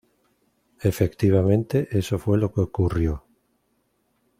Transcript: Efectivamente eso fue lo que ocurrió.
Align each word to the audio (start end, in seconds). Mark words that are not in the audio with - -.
Efectivamente 0.79 1.87
eso 1.95 2.17
fue 2.17 2.39
lo 2.39 2.51
que 2.51 2.61
ocurrió. 2.61 3.23